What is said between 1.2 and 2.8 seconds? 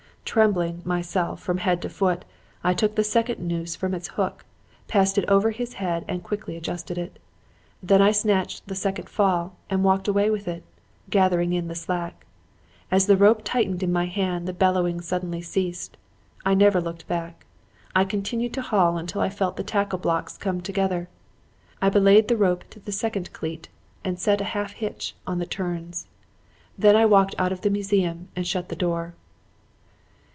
from head to foot, I